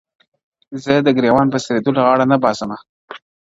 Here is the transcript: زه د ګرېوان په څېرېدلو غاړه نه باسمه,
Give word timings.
زه 0.83 0.93
د 1.05 1.07
ګرېوان 1.17 1.47
په 1.51 1.57
څېرېدلو 1.63 2.01
غاړه 2.07 2.25
نه 2.31 2.37
باسمه, 2.43 2.77